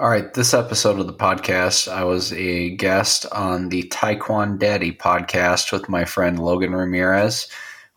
[0.00, 4.90] All right, this episode of the podcast, I was a guest on the Taekwondo Daddy
[4.90, 7.46] podcast with my friend Logan Ramirez.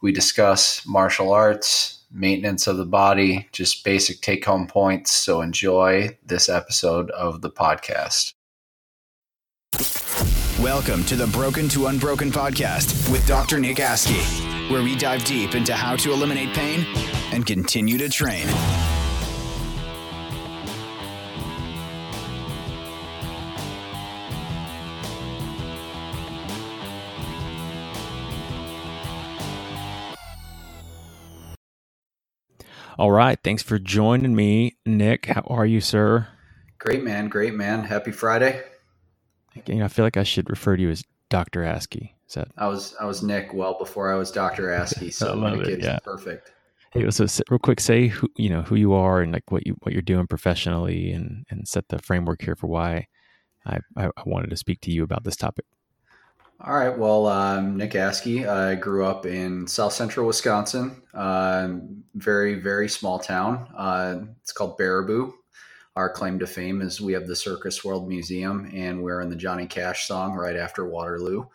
[0.04, 5.12] We discuss martial arts, maintenance of the body, just basic take home points.
[5.12, 8.36] So enjoy this episode of the podcast.
[10.62, 13.58] Welcome to the Broken to Unbroken podcast with Dr.
[13.58, 16.86] Nick Askey, where we dive deep into how to eliminate pain
[17.32, 18.46] and continue to train.
[32.98, 33.38] All right.
[33.44, 35.28] Thanks for joining me, Nick.
[35.28, 36.28] How are you, sir?
[36.80, 37.28] Great, man.
[37.28, 37.84] Great, man.
[37.84, 38.64] Happy Friday.
[39.68, 41.62] You know, I feel like I should refer to you as Dr.
[41.62, 42.14] Askey.
[42.28, 42.48] Is that?
[42.58, 44.70] I was I was Nick well before I was Dr.
[44.70, 46.00] Askey, so it, is yeah.
[46.04, 46.54] perfect.
[46.92, 49.76] Hey, so real quick, say who you know who you are and like what you
[49.84, 53.08] what you're doing professionally, and and set the framework here for why
[53.66, 55.66] I, I wanted to speak to you about this topic.
[56.60, 56.98] All right.
[56.98, 58.48] Well, um, Nick Askey.
[58.48, 61.04] I grew up in South Central Wisconsin.
[61.14, 61.70] Uh,
[62.16, 63.68] very, very small town.
[63.78, 65.34] Uh, it's called Baraboo.
[65.96, 69.36] Our claim to fame is we have the Circus World Museum, and we're in the
[69.36, 71.46] Johnny Cash song right after Waterloo.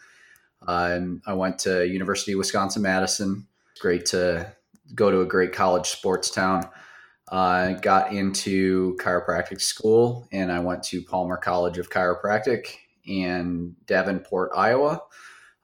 [0.67, 3.49] Uh, I went to University of Wisconsin Madison.
[3.81, 4.53] Great to
[4.95, 6.69] go to a great college sports town.
[7.29, 14.51] I got into chiropractic school, and I went to Palmer College of Chiropractic in Davenport,
[14.57, 15.03] Iowa.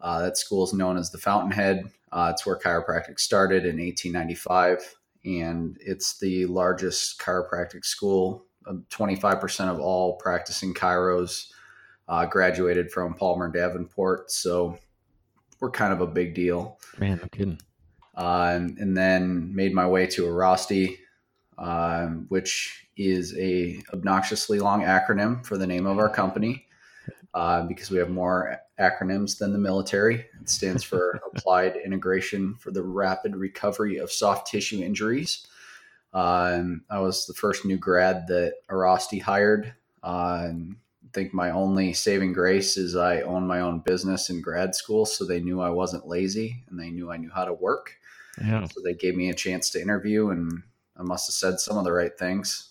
[0.00, 1.84] Uh, that school is known as the Fountainhead.
[2.12, 4.94] Uh, it's where chiropractic started in 1895,
[5.24, 8.44] and it's the largest chiropractic school.
[8.90, 11.50] 25% of all practicing chiros
[12.06, 14.78] uh, graduated from Palmer Davenport, so
[15.60, 16.78] we're kind of a big deal.
[16.98, 17.58] Man, I'm kidding.
[18.16, 20.96] Uh, and, and, then made my way to Airrosti,
[21.56, 26.66] um, which is a obnoxiously long acronym for the name of our company
[27.34, 30.26] uh, because we have more acronyms than the military.
[30.40, 35.46] It stands for Applied Integration for the Rapid Recovery of Soft Tissue Injuries.
[36.14, 39.74] Um, I was the first new grad that Airrosti hired.
[40.02, 44.74] Uh, I think my only saving grace is I own my own business in grad
[44.74, 47.94] school, so they knew I wasn't lazy and they knew I knew how to work.
[48.40, 48.66] Yeah.
[48.66, 50.62] So they gave me a chance to interview, and
[50.96, 52.70] I must have said some of the right things.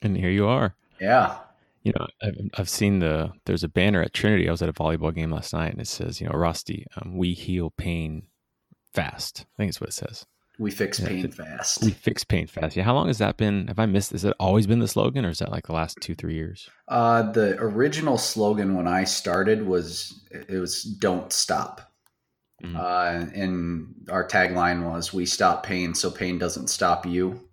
[0.00, 0.74] And here you are.
[1.00, 1.38] Yeah
[1.82, 4.48] you know, I've, I've seen the there's a banner at Trinity.
[4.48, 7.16] I was at a volleyball game last night, and it says, you know, Rusty, um,
[7.16, 8.24] we heal pain
[8.92, 9.46] fast.
[9.54, 10.26] I think it's what it says.
[10.58, 11.82] We fix pain it, fast.
[11.82, 12.76] We fix pain fast.
[12.76, 12.82] Yeah.
[12.82, 13.68] How long has that been?
[13.68, 14.12] Have I missed?
[14.12, 16.68] Has it always been the slogan, or is that like the last two, three years?
[16.86, 21.90] Uh, the original slogan when I started was it was "Don't stop,"
[22.62, 22.76] mm-hmm.
[22.76, 27.48] uh, and our tagline was "We stop pain, so pain doesn't stop you."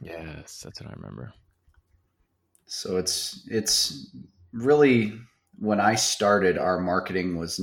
[0.00, 1.32] Yes, that's what I remember.
[2.72, 4.10] So it's it's
[4.54, 5.12] really
[5.58, 7.60] when I started, our marketing was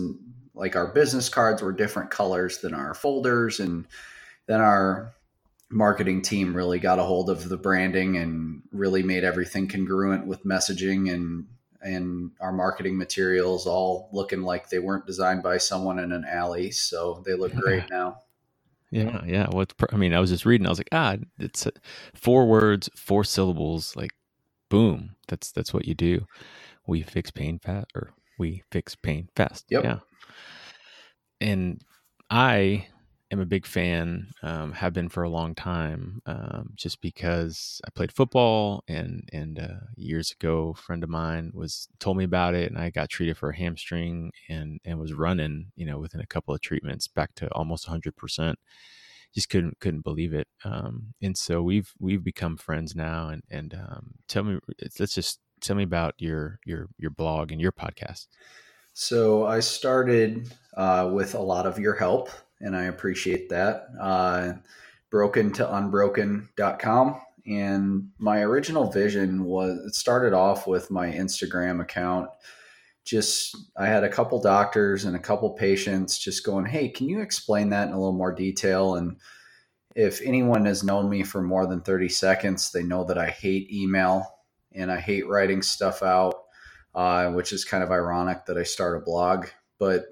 [0.54, 3.88] like our business cards were different colors than our folders, and
[4.46, 5.12] then our
[5.72, 10.46] marketing team really got a hold of the branding and really made everything congruent with
[10.46, 11.48] messaging and
[11.82, 16.70] and our marketing materials all looking like they weren't designed by someone in an alley.
[16.70, 18.20] So they look great now.
[18.92, 19.48] Yeah yeah.
[19.52, 21.68] Well i mean i was just reading i was like ah it's
[22.14, 24.12] four words four syllables like
[24.70, 26.26] boom, that's that's what you do.
[26.88, 29.66] We fix pain fast, or we fix pain fast.
[29.70, 29.84] Yep.
[29.84, 30.00] Yeah.
[31.42, 31.82] And
[32.30, 32.88] I
[33.32, 37.92] am a big fan, um, have been for a long time, um, just because I
[37.92, 42.56] played football and and uh, years ago, a friend of mine was told me about
[42.56, 46.22] it, and I got treated for a hamstring and and was running, you know, within
[46.22, 48.58] a couple of treatments back to almost hundred percent
[49.34, 50.48] just couldn't couldn't believe it.
[50.64, 53.30] Um, and so we've we've become friends now.
[53.30, 54.60] And and um, tell me,
[55.00, 58.28] let's just tell me about your your your blog and your podcast.
[58.94, 62.30] So I started uh, with a lot of your help,
[62.60, 63.88] and I appreciate that.
[64.00, 64.54] Uh,
[65.10, 67.22] broken to unbroken.com.
[67.48, 72.30] And my original vision was it started off with my Instagram account
[73.10, 77.22] just I had a couple doctors and a couple patients just going, "Hey, can you
[77.22, 79.18] explain that in a little more detail?" And
[79.96, 83.72] if anyone has known me for more than 30 seconds, they know that I hate
[83.72, 84.26] email
[84.74, 86.36] and I hate writing stuff out,
[86.94, 89.48] uh, which is kind of ironic that I start a blog.
[89.80, 90.06] But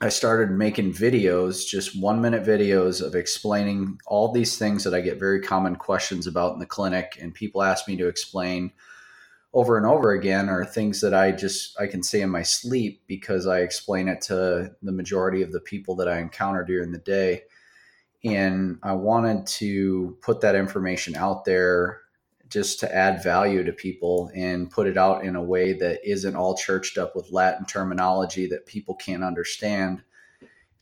[0.00, 5.00] I started making videos, just one minute videos of explaining all these things that I
[5.00, 8.72] get very common questions about in the clinic, and people ask me to explain
[9.54, 13.02] over and over again are things that I just I can say in my sleep
[13.06, 16.98] because I explain it to the majority of the people that I encounter during the
[16.98, 17.42] day.
[18.24, 22.00] And I wanted to put that information out there
[22.48, 26.36] just to add value to people and put it out in a way that isn't
[26.36, 30.02] all churched up with Latin terminology that people can't understand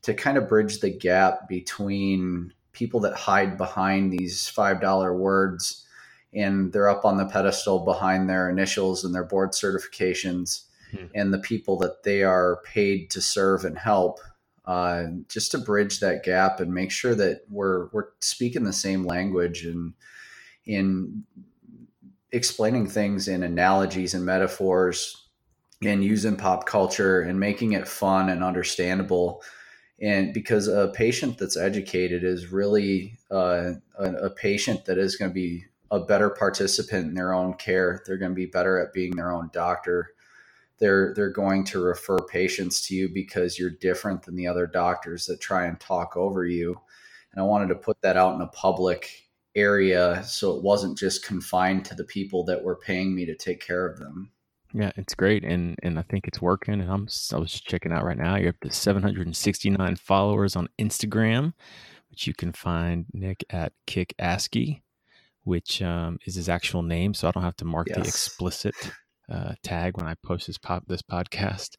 [0.02, 5.86] to kind of bridge the gap between people that hide behind these $5 words
[6.32, 11.06] and they're up on the pedestal behind their initials and their board certifications hmm.
[11.14, 14.20] and the people that they are paid to serve and help
[14.66, 19.04] uh, just to bridge that gap and make sure that we're we're speaking the same
[19.04, 19.94] language and
[20.66, 21.24] in
[22.32, 25.28] explaining things in analogies and metaphors
[25.82, 29.42] and using pop culture and making it fun and understandable
[30.00, 35.30] and because a patient that's educated is really uh, a, a patient that is going
[35.30, 38.02] to be a better participant in their own care.
[38.06, 40.10] They're going to be better at being their own doctor.
[40.78, 45.26] They're they're going to refer patients to you because you're different than the other doctors
[45.26, 46.80] that try and talk over you.
[47.32, 51.24] And i wanted to put that out in a public area so it wasn't just
[51.24, 54.30] confined to the people that were paying me to take care of them.
[54.72, 55.44] Yeah it's great.
[55.44, 56.80] And and i think it's working.
[56.80, 58.36] And i'm i was just checking out right now.
[58.36, 61.52] You're up to 769 followers on instagram
[62.10, 64.14] which you can find nick at kick
[65.44, 67.96] which um, is his actual name so i don't have to mark yes.
[67.96, 68.74] the explicit
[69.30, 71.76] uh, tag when I post this pop this podcast.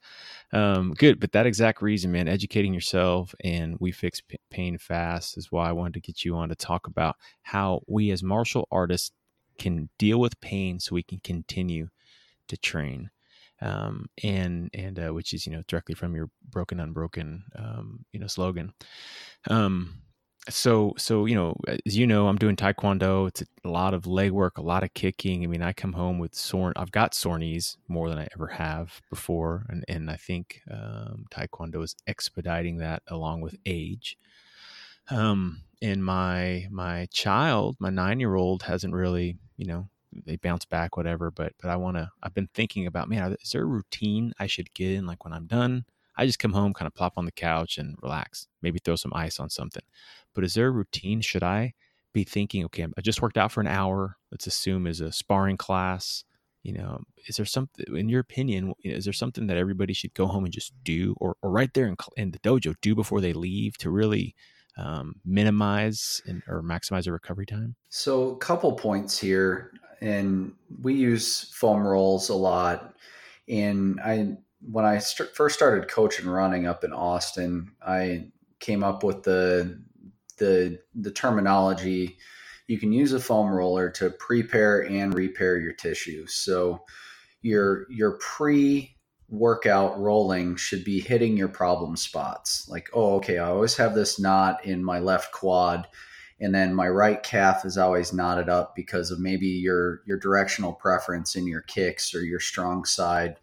[0.53, 5.37] Um, good, but that exact reason, man, educating yourself and we fix p- pain fast
[5.37, 8.67] is why I wanted to get you on to talk about how we as martial
[8.71, 9.11] artists
[9.59, 11.89] can deal with pain so we can continue
[12.47, 13.09] to train.
[13.63, 18.19] Um, and and uh, which is you know directly from your broken unbroken um, you
[18.19, 18.73] know slogan.
[19.49, 20.01] Um,
[20.49, 21.55] so so you know
[21.85, 23.27] as you know i'm doing taekwondo.
[23.27, 25.43] It's a lot of leg work a lot of kicking.
[25.43, 28.47] I mean i come home with sore i've got sore knees more than i ever
[28.47, 34.17] have before and and i think um, taekwondo is expediting that along with age.
[35.09, 39.87] Um and my my child my nine year old hasn't really you know
[40.25, 43.51] they bounce back whatever but but i want to i've been thinking about man is
[43.51, 45.85] there a routine i should get in like when i'm done
[46.17, 49.13] I just come home, kind of plop on the couch and relax, maybe throw some
[49.13, 49.83] ice on something.
[50.33, 51.21] But is there a routine?
[51.21, 51.73] Should I
[52.13, 55.57] be thinking, okay, I just worked out for an hour, let's assume is a sparring
[55.57, 56.23] class.
[56.63, 60.27] You know, is there something, in your opinion, is there something that everybody should go
[60.27, 63.33] home and just do or, or right there in, in the dojo do before they
[63.33, 64.35] leave to really
[64.77, 67.75] um, minimize and, or maximize their recovery time?
[67.89, 69.71] So, a couple points here.
[70.01, 72.95] And we use foam rolls a lot.
[73.47, 74.37] And I
[74.69, 78.27] when I st- first started coaching running up in Austin, I
[78.59, 79.81] came up with the
[80.37, 82.17] the the terminology.
[82.67, 86.25] You can use a foam roller to prepare and repair your tissue.
[86.27, 86.83] So
[87.41, 88.95] your your pre
[89.29, 92.67] workout rolling should be hitting your problem spots.
[92.67, 95.87] Like, oh, okay, I always have this knot in my left quad
[96.41, 100.73] and then my right calf is always knotted up because of maybe your your directional
[100.73, 103.37] preference in your kicks or your strong side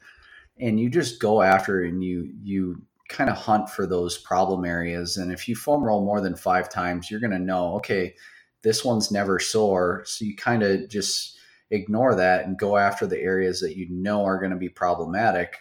[0.61, 5.17] and you just go after and you you kind of hunt for those problem areas.
[5.17, 8.15] And if you foam roll more than five times you're going to know okay
[8.63, 10.03] this one's never sore.
[10.05, 11.39] So you kind of just
[11.71, 15.57] ignore that and go after the areas that you know are going to be problematic.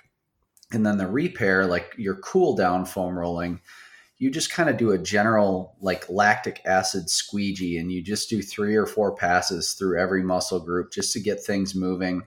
[0.72, 3.62] And then the repair like your cool down foam rolling
[4.20, 8.42] you just kind of do a general like lactic acid squeegee and you just do
[8.42, 12.24] three or four passes through every muscle group just to get things moving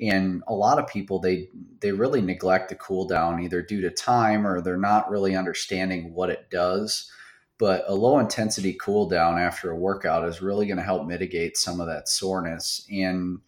[0.00, 1.48] and a lot of people they
[1.80, 6.12] they really neglect the cool down either due to time or they're not really understanding
[6.14, 7.10] what it does.
[7.58, 11.56] But a low intensity cool down after a workout is really going to help mitigate
[11.56, 12.86] some of that soreness.
[12.90, 13.40] And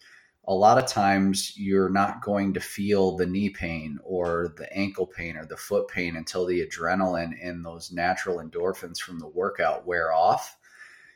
[0.45, 5.07] a lot of times you're not going to feel the knee pain or the ankle
[5.07, 9.85] pain or the foot pain until the adrenaline and those natural endorphins from the workout
[9.85, 10.57] wear off.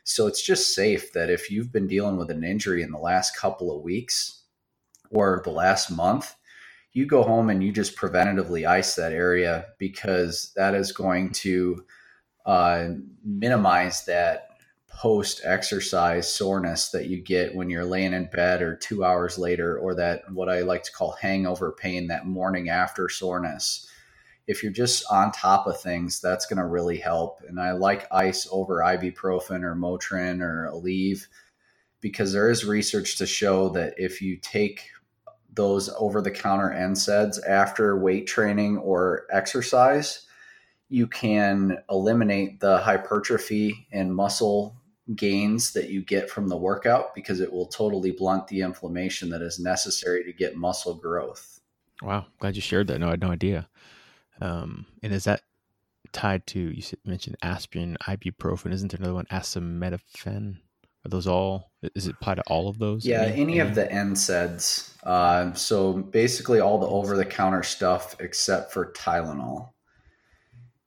[0.04, 3.36] So it's just safe that if you've been dealing with an injury in the last
[3.36, 4.35] couple of weeks
[5.10, 6.34] or the last month,
[6.92, 11.84] you go home and you just preventatively ice that area because that is going to
[12.46, 12.88] uh,
[13.22, 14.48] minimize that
[14.88, 19.78] post exercise soreness that you get when you're laying in bed or two hours later,
[19.78, 23.86] or that what I like to call hangover pain, that morning after soreness.
[24.46, 27.40] If you're just on top of things, that's going to really help.
[27.46, 31.26] And I like ice over ibuprofen or Motrin or Aleve
[32.00, 34.90] because there is research to show that if you take
[35.52, 40.26] those over the counter NSAIDs after weight training or exercise,
[40.88, 44.76] you can eliminate the hypertrophy and muscle
[45.14, 49.42] gains that you get from the workout because it will totally blunt the inflammation that
[49.42, 51.60] is necessary to get muscle growth.
[52.02, 52.98] Wow, glad you shared that.
[52.98, 53.68] No, I had no idea.
[54.40, 55.42] Um, and is that
[56.12, 58.72] tied to you mentioned aspirin, ibuprofen?
[58.72, 60.58] Isn't there another one, acetaminophen?
[61.04, 61.70] Are those all?
[61.94, 63.04] Is it apply to all of those?
[63.04, 63.58] Yeah, any, any?
[63.60, 64.92] of the NSAIDs.
[65.02, 69.70] Uh, so basically, all the over-the-counter stuff except for Tylenol.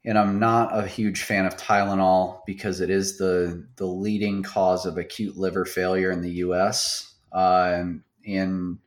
[0.05, 4.85] And I'm not a huge fan of Tylenol because it is the the leading cause
[4.85, 7.15] of acute liver failure in the U.S.
[7.31, 7.83] Uh,
[8.25, 8.79] and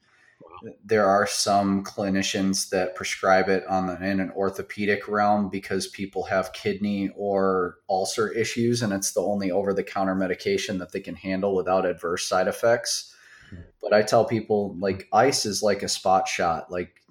[0.84, 6.24] there are some clinicians that prescribe it on the, in an orthopedic realm because people
[6.24, 11.00] have kidney or ulcer issues and it's the only over the counter medication that they
[11.00, 13.14] can handle without adverse side effects.
[13.82, 16.70] But i tell people like ice is like a spot shot.
[16.70, 17.02] Like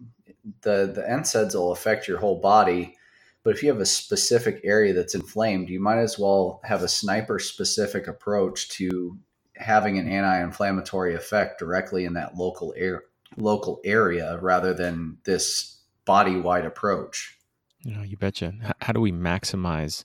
[0.61, 2.95] the the NSAIDs will affect your whole body
[3.43, 6.87] but if you have a specific area that's inflamed you might as well have a
[6.87, 9.17] sniper specific approach to
[9.55, 13.01] having an anti-inflammatory effect directly in that local area
[13.37, 17.37] local area rather than this body wide approach.
[17.83, 18.53] You know, you betcha.
[18.61, 20.03] How, how, do we maximize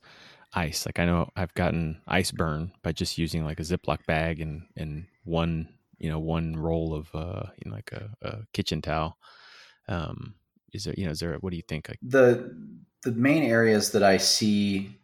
[0.54, 0.86] ice?
[0.86, 4.62] Like I know I've gotten ice burn by just using like a Ziploc bag and
[4.76, 5.68] and one
[5.98, 9.18] you know one roll of uh you know, like a, a kitchen towel.
[9.88, 10.34] Um,
[10.72, 11.88] is there you know is there what do you think?
[11.88, 12.56] Like the
[13.02, 14.96] the main areas that I see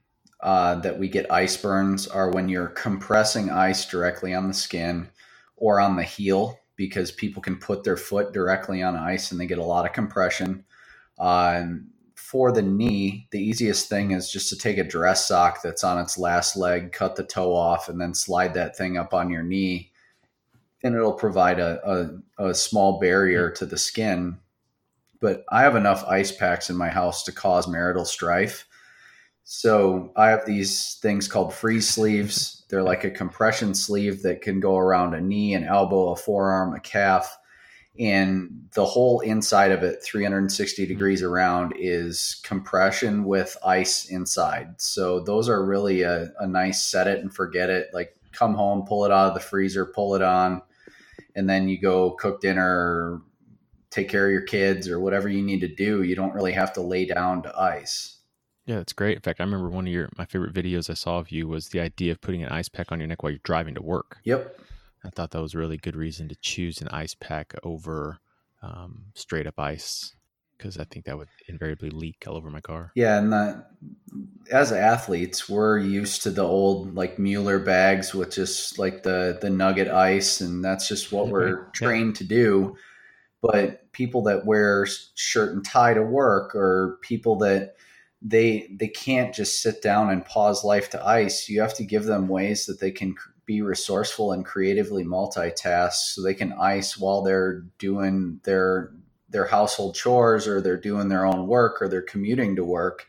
[0.43, 5.09] uh, that we get ice burns are when you're compressing ice directly on the skin
[5.57, 9.47] or on the heel because people can put their foot directly on ice and they
[9.47, 10.65] get a lot of compression.
[11.17, 11.63] Uh,
[12.17, 16.01] for the knee, the easiest thing is just to take a dress sock that's on
[16.01, 19.45] its last leg, cut the toe off, and then slide that thing up on your
[19.45, 19.93] knee.
[20.83, 24.39] And it'll provide a, a, a small barrier to the skin.
[25.21, 28.67] But I have enough ice packs in my house to cause marital strife.
[29.45, 34.59] So I have these things called freeze sleeves they're like a compression sleeve that can
[34.59, 37.39] go around a knee, an elbow, a forearm, a calf.
[38.01, 40.89] And the whole inside of it, 360 mm-hmm.
[40.89, 44.81] degrees around, is compression with ice inside.
[44.81, 47.89] So those are really a, a nice set it and forget it.
[47.93, 50.63] Like come home, pull it out of the freezer, pull it on,
[51.37, 53.21] and then you go cook dinner,
[53.91, 56.05] take care of your kids, or whatever you need to do.
[56.05, 58.12] You don't really have to lay down to ice.
[58.67, 59.17] Yeah, that's great.
[59.17, 61.69] In fact, I remember one of your my favorite videos I saw of you was
[61.69, 64.19] the idea of putting an ice pack on your neck while you're driving to work.
[64.25, 64.59] Yep.
[65.05, 68.19] I thought that was a really good reason to choose an ice pack over
[68.63, 70.15] um, straight up ice
[70.57, 72.93] because I think that would invariably leak all over my car.
[72.95, 73.65] Yeah, and the,
[74.53, 79.51] as athletes, we're used to the old like Mueller bags with just like the the
[79.51, 82.19] nugget ice, and that's just what we're trained yeah.
[82.19, 82.77] to do.
[83.41, 87.75] But people that wear shirt and tie to work, or people that
[88.25, 91.49] they they can't just sit down and pause life to ice.
[91.49, 93.15] You have to give them ways that they can
[93.45, 98.93] be resourceful and creatively multitask, so they can ice while they're doing their
[99.29, 103.07] their household chores or they're doing their own work or they're commuting to work,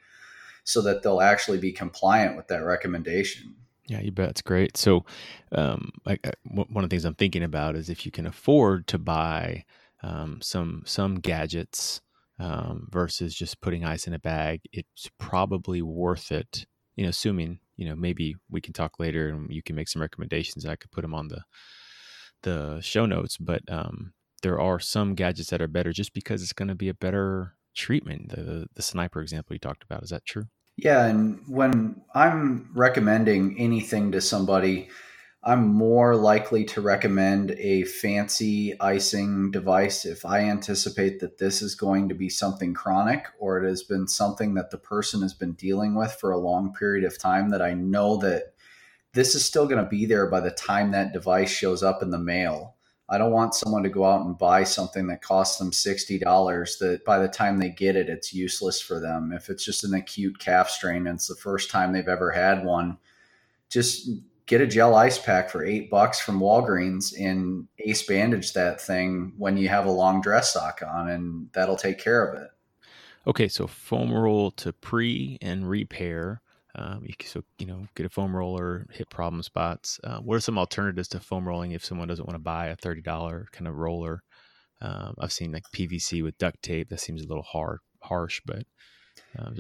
[0.64, 3.56] so that they'll actually be compliant with that recommendation.
[3.88, 4.30] Yeah, you bet.
[4.30, 4.78] It's great.
[4.78, 5.06] So,
[5.52, 8.88] um, like, uh, one of the things I'm thinking about is if you can afford
[8.88, 9.66] to buy
[10.02, 12.02] um, some some gadgets
[12.40, 16.66] um, versus just putting ice in a bag, it's probably worth it.
[16.96, 20.02] You know, assuming you know maybe we can talk later and you can make some
[20.02, 20.66] recommendations.
[20.66, 21.44] I could put them on the
[22.44, 26.54] the show notes, but um, there are some gadgets that are better just because it's
[26.54, 28.30] going to be a better treatment.
[28.30, 30.46] The the sniper example you talked about is that true?
[30.76, 34.90] Yeah, and when I'm recommending anything to somebody,
[35.46, 41.76] I'm more likely to recommend a fancy icing device if I anticipate that this is
[41.76, 45.52] going to be something chronic or it has been something that the person has been
[45.54, 48.54] dealing with for a long period of time that I know that
[49.12, 52.10] this is still going to be there by the time that device shows up in
[52.10, 52.76] the mail.
[53.10, 57.04] I don't want someone to go out and buy something that costs them $60 that
[57.04, 59.34] by the time they get it, it's useless for them.
[59.34, 62.64] If it's just an acute calf strain and it's the first time they've ever had
[62.64, 62.98] one,
[63.70, 64.10] just
[64.46, 69.34] get a gel ice pack for eight bucks from Walgreens and ace bandage that thing
[69.38, 72.50] when you have a long dress sock on, and that'll take care of it.
[73.26, 76.42] Okay, so foam roll to pre and repair.
[76.76, 80.00] Um, you can, so you know, get a foam roller, hit problem spots.
[80.04, 82.76] Uh, what are some alternatives to foam rolling if someone doesn't want to buy a
[82.76, 84.24] thirty dollar kind of roller?
[84.82, 86.90] Um, I've seen like PVC with duct tape.
[86.90, 88.64] That seems a little hard, harsh, but
[89.38, 89.56] um,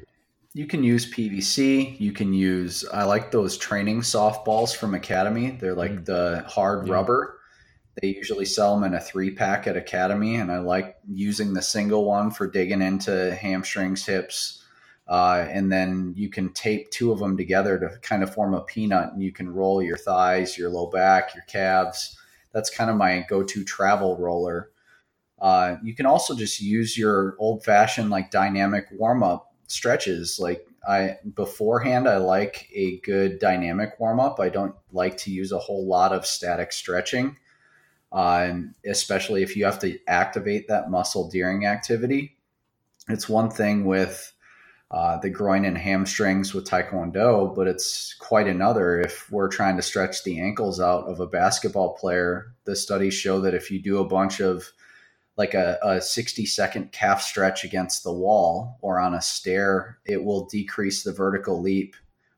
[0.53, 2.00] you can use PVC.
[2.00, 5.51] You can use, I like those training softballs from Academy.
[5.51, 6.05] They're like mm.
[6.05, 6.93] the hard yeah.
[6.93, 7.39] rubber.
[8.01, 10.36] They usually sell them in a three pack at Academy.
[10.36, 14.63] And I like using the single one for digging into hamstrings, hips.
[15.07, 18.62] Uh, and then you can tape two of them together to kind of form a
[18.62, 22.17] peanut and you can roll your thighs, your low back, your calves.
[22.53, 24.69] That's kind of my go to travel roller.
[25.41, 30.39] Uh, you can also just use your old fashioned like dynamic warm up stretches.
[30.39, 34.39] Like I beforehand, I like a good dynamic warm up.
[34.39, 37.38] I don't like to use a whole lot of static stretching,
[38.12, 38.53] uh,
[38.86, 42.38] especially if you have to activate that muscle during activity.
[43.10, 44.34] It's one thing with
[44.91, 49.82] uh, the groin and hamstrings with Taekwondo, but it's quite another if we're trying to
[49.82, 52.53] stretch the ankles out of a basketball player.
[52.65, 54.70] The studies show that if you do a bunch of
[55.38, 60.24] like a, a 60 second calf stretch against the wall or on a stair, it
[60.24, 61.96] will decrease the vertical leap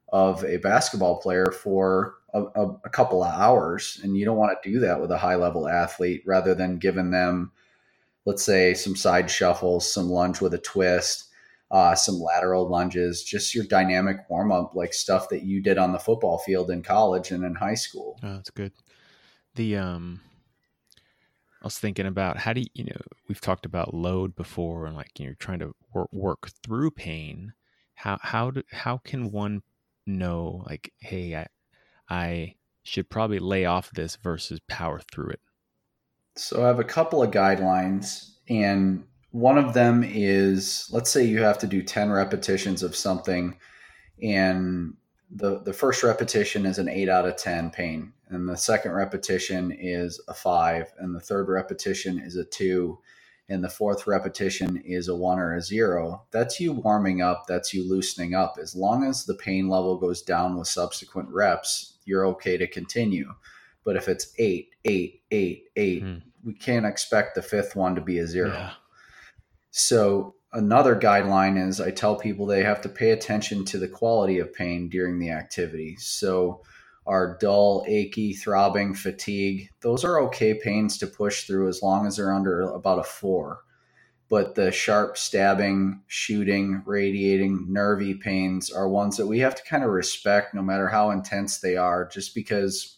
[0.10, 4.00] of a basketball player for a, a, a couple of hours.
[4.04, 7.12] And you don't want to do that with a high level athlete rather than giving
[7.12, 7.52] them,
[8.26, 11.26] let's say, some side shuffles, some lunge with a twist
[11.72, 15.92] uh, some lateral lunges, just your dynamic warm up, like stuff that you did on
[15.92, 18.20] the football field in college and in high school.
[18.24, 18.72] Oh, that's good.
[19.56, 20.22] The um,
[21.66, 24.96] I was thinking about how do you, you know we've talked about load before and
[24.96, 27.54] like you know trying to work, work through pain.
[27.96, 29.64] How how do how can one
[30.06, 31.48] know like hey I
[32.08, 35.40] I should probably lay off this versus power through it.
[36.36, 41.42] So I have a couple of guidelines and one of them is let's say you
[41.42, 43.58] have to do 10 repetitions of something
[44.22, 44.94] and
[45.32, 49.72] the the first repetition is an 8 out of 10 pain and the second repetition
[49.72, 52.98] is a 5 and the third repetition is a 2
[53.48, 57.74] and the fourth repetition is a 1 or a 0 that's you warming up that's
[57.74, 58.56] you loosening up.
[58.62, 63.34] As long as the pain level goes down with subsequent reps you're okay to continue.
[63.84, 66.22] But if it's 8 8 8 8 mm.
[66.44, 68.72] we can't expect the fifth one to be a 0 yeah.
[69.72, 74.40] So another guideline is I tell people they have to pay attention to the quality
[74.40, 75.98] of pain during the activity.
[76.00, 76.62] So
[77.06, 82.18] our dull, achy, throbbing, fatigue, those are okay pains to push through as long as
[82.18, 83.60] they're under about a four.
[84.28, 89.84] But the sharp stabbing, shooting, radiating, nervy pains are ones that we have to kind
[89.84, 92.98] of respect no matter how intense they are, just because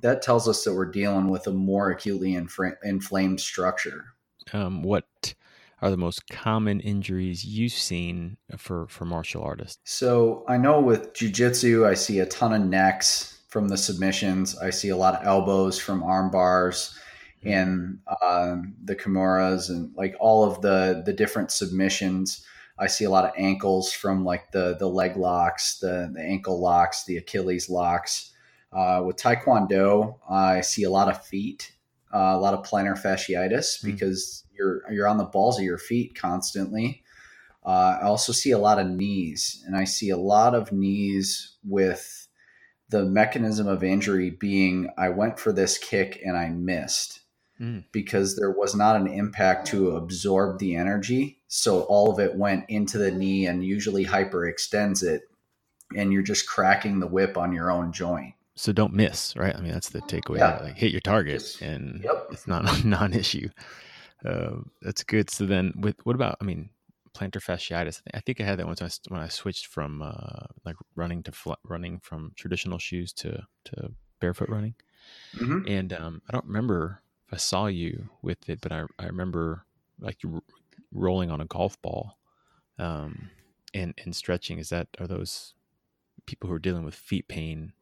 [0.00, 4.14] that tells us that we're dealing with a more acutely infra- inflamed structure.
[4.54, 5.34] Um, what
[5.82, 9.78] are the most common injuries you've seen for for martial artists?
[9.84, 14.56] So I know with jujitsu, I see a ton of necks from the submissions.
[14.56, 16.98] I see a lot of elbows from arm bars
[17.44, 22.46] and uh, the kimuras and like all of the the different submissions.
[22.78, 26.60] I see a lot of ankles from like the the leg locks, the the ankle
[26.60, 28.30] locks, the Achilles locks.
[28.72, 31.72] Uh, with Taekwondo, I see a lot of feet,
[32.12, 33.84] uh, a lot of plantar fasciitis mm.
[33.84, 37.02] because you're you're on the balls of your feet constantly.
[37.64, 41.56] Uh, I also see a lot of knees, and I see a lot of knees
[41.64, 42.28] with
[42.88, 47.20] the mechanism of injury being I went for this kick and I missed
[47.58, 47.84] mm.
[47.90, 51.40] because there was not an impact to absorb the energy.
[51.48, 55.22] So all of it went into the knee and usually hyperextends it,
[55.96, 58.34] and you're just cracking the whip on your own joint.
[58.54, 59.56] So don't miss, right?
[59.56, 60.38] I mean, that's the takeaway.
[60.38, 60.58] Yeah.
[60.62, 62.28] Like hit your target, just, and yep.
[62.30, 63.48] it's not a non-issue.
[64.24, 65.30] Uh, that's good.
[65.30, 66.36] So then, with what about?
[66.40, 66.70] I mean,
[67.14, 68.02] plantar fasciitis.
[68.12, 71.32] I think I had that once I, when I switched from uh, like running to
[71.32, 74.74] fl- running from traditional shoes to to barefoot running.
[75.36, 75.66] Mm-hmm.
[75.66, 79.64] And um, I don't remember if I saw you with it, but I I remember
[80.00, 80.42] like you
[80.92, 82.18] rolling on a golf ball,
[82.78, 83.30] um,
[83.74, 84.58] and and stretching.
[84.58, 85.54] Is that are those
[86.26, 87.72] people who are dealing with feet pain?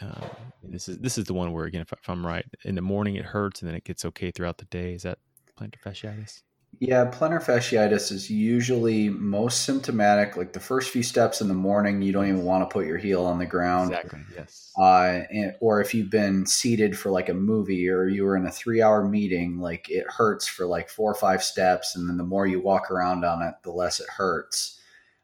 [0.00, 0.30] Um,
[0.62, 3.16] this is this is the one where again, if, if I'm right, in the morning
[3.16, 4.94] it hurts and then it gets okay throughout the day.
[4.94, 5.18] Is that
[5.58, 6.42] plantar fasciitis?
[6.78, 10.36] Yeah, plantar fasciitis is usually most symptomatic.
[10.36, 12.98] Like the first few steps in the morning, you don't even want to put your
[12.98, 13.92] heel on the ground.
[13.92, 14.20] Exactly.
[14.36, 14.72] Yes.
[14.78, 18.44] Uh, and, or if you've been seated for like a movie, or you were in
[18.44, 22.24] a three-hour meeting, like it hurts for like four or five steps, and then the
[22.24, 24.78] more you walk around on it, the less it hurts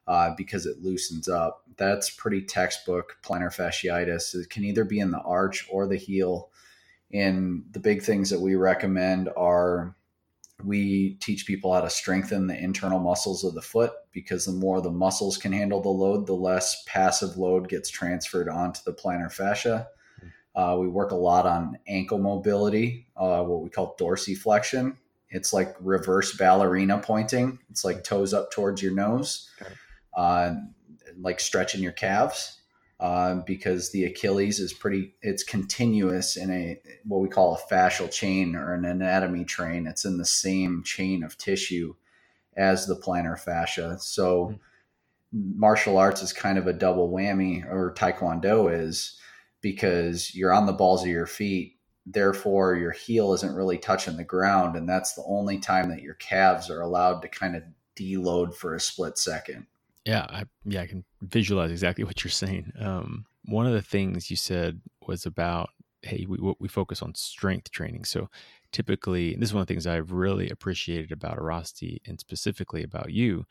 [0.07, 1.65] uh, because it loosens up.
[1.77, 4.35] That's pretty textbook plantar fasciitis.
[4.35, 6.51] It can either be in the arch or the heel.
[7.13, 9.95] And the big things that we recommend are
[10.65, 14.81] we teach people how to strengthen the internal muscles of the foot because the more
[14.81, 19.33] the muscles can handle the load, the less passive load gets transferred onto the plantar
[19.33, 19.89] fascia.
[20.55, 24.97] Uh, we work a lot on ankle mobility, uh, what we call dorsiflexion.
[25.31, 27.59] It's like reverse ballerina pointing.
[27.71, 29.51] It's like toes up towards your nose,
[30.15, 30.55] uh,
[31.21, 32.61] like stretching your calves
[33.01, 38.11] uh, because the Achilles is pretty, it's continuous in a what we call a fascial
[38.11, 39.87] chain or an anatomy train.
[39.87, 41.95] It's in the same chain of tissue
[42.57, 43.99] as the plantar fascia.
[43.99, 45.59] So, mm-hmm.
[45.59, 49.19] martial arts is kind of a double whammy, or Taekwondo is
[49.63, 51.79] because you're on the balls of your feet.
[52.05, 54.77] Therefore, your heel isn't really touching the ground.
[54.77, 57.63] And that's the only time that your calves are allowed to kind of
[57.97, 59.67] deload for a split second.
[60.05, 62.73] Yeah, I, yeah, I can visualize exactly what you're saying.
[62.79, 65.71] Um, one of the things you said was about
[66.05, 68.05] hey, we we focus on strength training.
[68.05, 68.29] So
[68.73, 73.13] typically, this is one of the things I've really appreciated about Airrosti and specifically about
[73.13, 73.45] you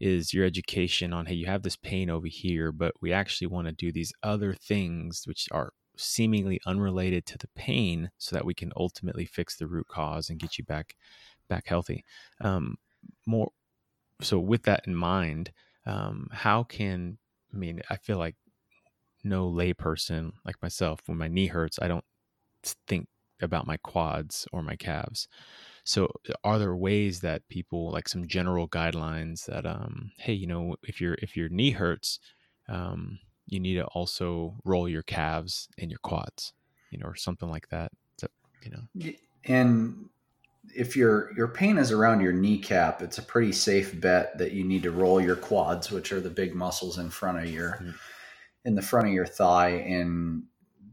[0.00, 3.68] is your education on hey, you have this pain over here, but we actually want
[3.68, 8.54] to do these other things which are seemingly unrelated to the pain so that we
[8.54, 10.96] can ultimately fix the root cause and get you back
[11.48, 12.04] back healthy
[12.40, 12.76] um,
[13.26, 13.50] more
[14.20, 15.52] so with that in mind
[15.86, 17.18] um, how can
[17.52, 18.36] i mean i feel like
[19.24, 22.04] no layperson like myself when my knee hurts i don't
[22.86, 23.06] think
[23.40, 25.26] about my quads or my calves
[25.84, 26.08] so
[26.44, 31.00] are there ways that people like some general guidelines that um hey you know if
[31.00, 32.20] your if your knee hurts
[32.68, 36.52] um you need to also roll your calves and your quads,
[36.90, 37.92] you know, or something like that.
[38.62, 38.82] You know,
[39.44, 40.08] and
[40.74, 44.64] if your your pain is around your kneecap, it's a pretty safe bet that you
[44.64, 47.90] need to roll your quads, which are the big muscles in front of your mm-hmm.
[48.64, 50.44] in the front of your thigh, and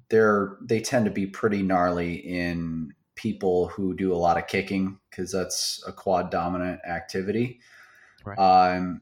[0.09, 4.97] they're they tend to be pretty gnarly in people who do a lot of kicking
[5.09, 7.59] because that's a quad dominant activity.
[8.25, 8.37] Right.
[8.37, 9.01] Um,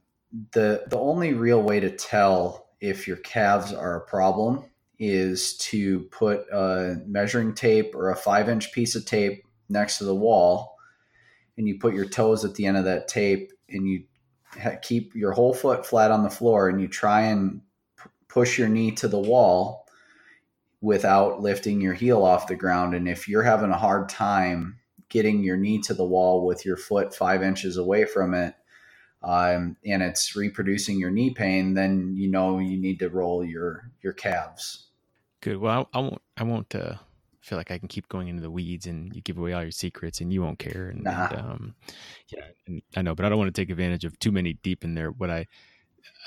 [0.52, 4.64] the the only real way to tell if your calves are a problem
[5.00, 10.04] is to put a measuring tape or a five inch piece of tape next to
[10.04, 10.78] the wall
[11.58, 14.04] and you put your toes at the end of that tape and you
[14.82, 17.62] keep your whole foot flat on the floor and you try and
[18.02, 19.86] p- push your knee to the wall
[20.82, 25.44] without lifting your heel off the ground and if you're having a hard time getting
[25.44, 28.56] your knee to the wall with your foot five inches away from it
[29.24, 33.92] um, and it's reproducing your knee pain, then you know you need to roll your
[34.02, 34.88] your calves.
[35.42, 35.58] Good.
[35.58, 36.22] Well, I, I won't.
[36.38, 36.96] I won't uh,
[37.48, 39.72] feel like I can keep going into the weeds and you give away all your
[39.72, 40.90] secrets and you won't care.
[40.90, 41.28] And, nah.
[41.30, 41.76] and um,
[42.28, 44.84] yeah, and I know, but I don't want to take advantage of too many deep
[44.84, 45.12] in there.
[45.12, 45.48] What I,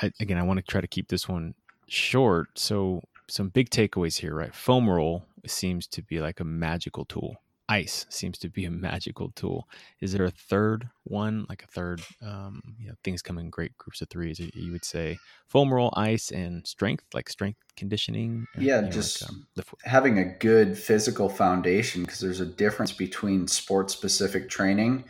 [0.01, 1.55] I again, I want to try to keep this one
[1.89, 2.49] short.
[2.59, 4.55] So some big takeaways here, right?
[4.55, 7.37] Foam roll seems to be like a magical tool
[7.71, 9.69] ice seems to be a magical tool.
[10.01, 13.79] Is there a third one, like a third, um, you know, things come in great
[13.79, 14.41] groups of threes?
[14.41, 18.47] You would say foam roll, ice, and strength, like strength conditioning.
[18.59, 23.91] Yeah, just like, um, having a good physical foundation because there's a difference between sport
[23.91, 25.05] specific training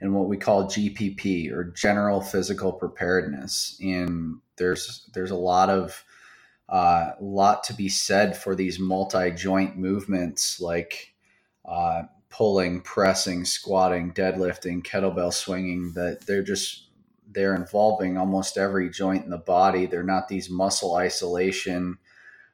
[0.00, 3.76] and what we call GPP or general physical preparedness.
[3.82, 6.04] And there's there's a lot of
[6.68, 11.13] a uh, lot to be said for these multi joint movements like
[11.64, 16.88] uh, pulling, pressing, squatting, deadlifting, kettlebell swinging, that they're just
[17.30, 19.86] they're involving almost every joint in the body.
[19.86, 21.98] They're not these muscle isolation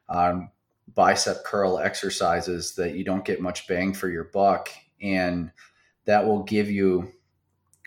[0.09, 0.51] um,
[0.93, 4.69] bicep curl exercises that you don't get much bang for your buck,
[5.01, 5.51] and
[6.05, 7.11] that will give you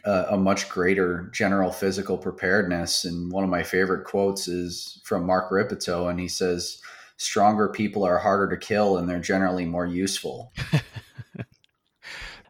[0.05, 3.05] a, a much greater general physical preparedness.
[3.05, 6.81] And one of my favorite quotes is from Mark Rippetoe, and he says,
[7.17, 10.53] "Stronger people are harder to kill, and they're generally more useful."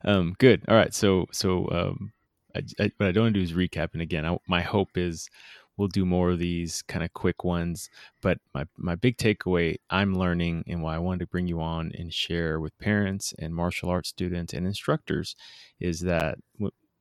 [0.04, 0.62] um, good.
[0.68, 0.94] All right.
[0.94, 2.12] So, so um,
[2.54, 3.90] I, I, what I don't want to do is recap.
[3.92, 5.28] And again, I, my hope is
[5.76, 7.90] we'll do more of these kind of quick ones.
[8.20, 11.92] But my, my big takeaway I'm learning and why I wanted to bring you on
[11.98, 15.36] and share with parents and martial arts students and instructors
[15.80, 16.38] is that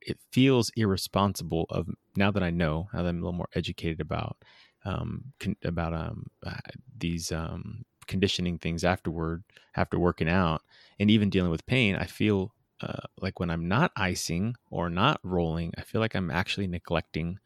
[0.00, 4.00] it feels irresponsible of now that I know, now that I'm a little more educated
[4.00, 4.36] about
[4.84, 6.56] um, con- about um, uh,
[6.98, 9.44] these um, conditioning things afterward
[9.76, 10.60] after working out
[10.98, 15.20] and even dealing with pain, I feel uh, like when I'm not icing or not
[15.22, 17.38] rolling, I feel like I'm actually neglecting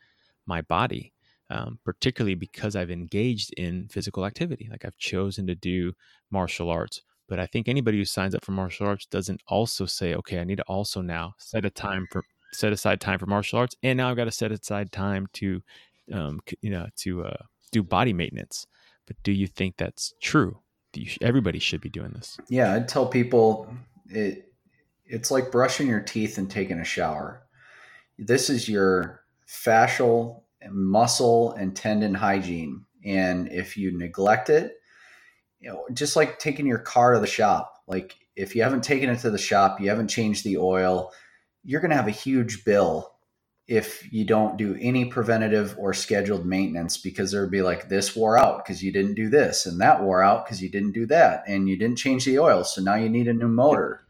[0.47, 1.12] my body,
[1.51, 4.69] um, particularly because I've engaged in physical activity.
[4.71, 5.93] Like I've chosen to do
[6.31, 7.03] martial arts.
[7.29, 10.45] But I think anybody who signs up for martial arts doesn't also say, okay, I
[10.45, 13.99] need to also now set a time for set aside time for martial arts, and
[13.99, 15.62] now I've got to set aside time to,
[16.11, 17.37] um, you know, to uh,
[17.71, 18.67] do body maintenance.
[19.07, 20.61] But do you think that's true?
[21.21, 22.38] Everybody should be doing this.
[22.49, 23.69] Yeah, I'd tell people
[24.09, 24.48] it
[25.09, 27.42] it's like brushing your teeth and taking a shower.
[28.18, 32.85] This is your fascial, muscle, and tendon hygiene.
[33.05, 34.75] And if you neglect it,
[35.61, 39.09] you know, just like taking your car to the shop, like if you haven't taken
[39.09, 41.12] it to the shop, you haven't changed the oil,
[41.64, 43.12] you're going to have a huge bill
[43.66, 48.16] if you don't do any preventative or scheduled maintenance because there would be like this
[48.16, 51.05] wore out because you didn't do this and that wore out because you didn't do
[51.05, 54.01] that and you didn't change the oil so now you need a new motor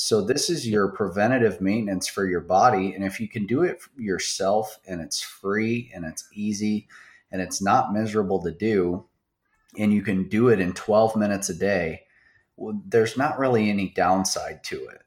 [0.00, 2.94] so this is your preventative maintenance for your body.
[2.94, 6.86] And if you can do it yourself and it's free and it's easy
[7.32, 9.06] and it's not miserable to do,
[9.76, 12.02] and you can do it in 12 minutes a day,
[12.56, 15.02] well, there's not really any downside to it.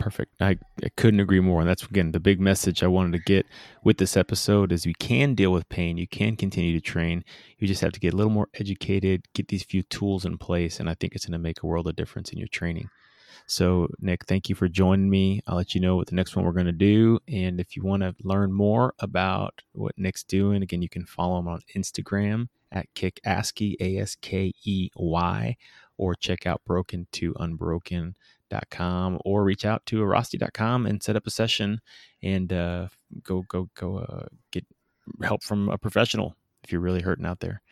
[0.00, 0.32] Perfect.
[0.40, 1.60] I, I couldn't agree more.
[1.60, 3.44] And that's again the big message I wanted to get
[3.84, 7.22] with this episode is you can deal with pain, you can continue to train.
[7.58, 10.80] You just have to get a little more educated, get these few tools in place,
[10.80, 12.88] and I think it's going to make a world of difference in your training.
[13.46, 15.42] So, Nick, thank you for joining me.
[15.46, 17.18] I'll let you know what the next one we're going to do.
[17.28, 21.38] And if you want to learn more about what Nick's doing, again, you can follow
[21.38, 25.56] him on Instagram at Kick Askey, A S K E Y,
[25.98, 28.14] or check out Broken to Unbroken
[28.70, 31.80] com or reach out to airrosti.com and set up a session
[32.22, 32.88] and uh,
[33.22, 34.64] go go go uh, get
[35.22, 37.62] help from a professional if you're really hurting out there.